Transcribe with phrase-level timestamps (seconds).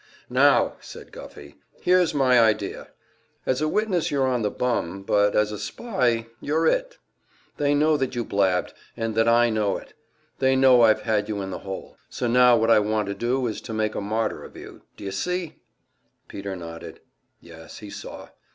[0.31, 2.87] "Now," said Guffey, "here's my idea:
[3.45, 6.97] As a witness you're on the bum, but as a spy, you're it.
[7.57, 9.93] They know that you blabbed, and that I know it;
[10.39, 11.97] they know I've had you in the hole.
[12.09, 14.81] So now what I want to do is to make a martyr of you.
[14.97, 15.57] D'you see?"
[16.27, 17.01] Peter nodded;
[17.39, 18.29] yes, he saw.